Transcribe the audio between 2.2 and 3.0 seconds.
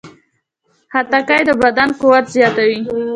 زیاتوي.